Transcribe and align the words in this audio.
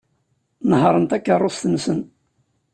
Nehhṛen 0.69 1.05
takeṛṛust-nsen. 1.05 1.99